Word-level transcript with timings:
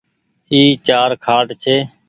اي 0.51 0.61
چآر 0.85 1.09
کآٽ 1.25 1.47
ڇي۔ 1.63 1.75